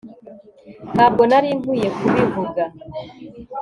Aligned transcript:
ntabwo 0.93 1.21
nari 1.29 1.47
nkwiye 1.59 1.89
kubivuga 1.97 2.63